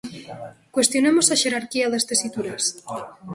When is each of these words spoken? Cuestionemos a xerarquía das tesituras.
Cuestionemos 0.75 1.27
a 1.29 1.39
xerarquía 1.43 1.91
das 1.93 2.07
tesituras. 2.09 2.63